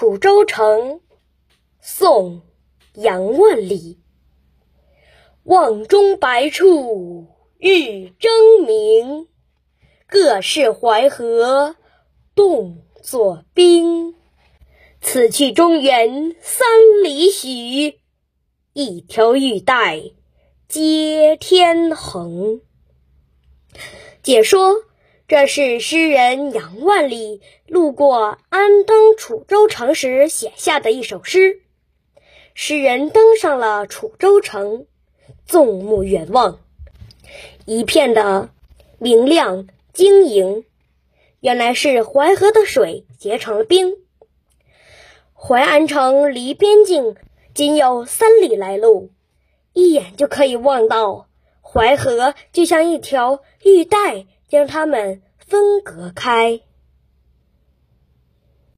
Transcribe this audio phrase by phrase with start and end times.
[0.00, 1.00] 楚州城，
[1.80, 2.36] 宋·
[2.94, 3.98] 杨万里。
[5.42, 7.26] 望中白处
[7.58, 8.30] 日争
[8.64, 9.26] 明，
[10.06, 11.74] 各是淮河
[12.36, 14.14] 动作兵。
[15.00, 16.68] 此去中原三
[17.02, 17.98] 里许，
[18.74, 20.00] 一条玉带
[20.68, 22.60] 接天横。
[24.22, 24.76] 解说。
[25.28, 31.60] 这是诗人杨万里路过安登楚州城时写下的一首诗。
[32.54, 34.86] 诗人登上了楚州城，
[35.44, 36.60] 纵目远望，
[37.66, 38.48] 一片的
[38.96, 40.64] 明亮晶莹，
[41.40, 43.96] 原来是淮河的水结成了冰。
[45.34, 47.16] 淮安城离边境
[47.52, 49.10] 仅有三里来路，
[49.74, 51.28] 一眼就可以望到
[51.60, 54.24] 淮河，就像一条玉带。
[54.48, 56.60] 将它们分隔开。